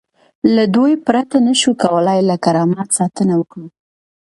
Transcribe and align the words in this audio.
له 0.55 0.63
دوی 0.75 0.93
پرته 1.07 1.35
نشو 1.47 1.71
کولای 1.83 2.19
له 2.29 2.35
کرامت 2.45 2.89
ساتنه 2.97 3.33
وکړو. 3.37 3.67